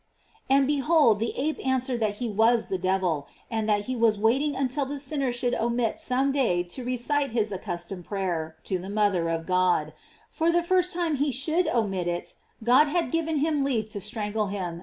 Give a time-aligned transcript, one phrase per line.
[0.49, 4.55] And behold, the ap« answered that he was the devil, and that he was waiting
[4.55, 9.29] until that sinner should omit some day to recite his accustomed prayer to the mother
[9.29, 9.93] of God;
[10.31, 12.33] for the first time he should omit it,
[12.63, 14.79] God had given him leave to strangle him?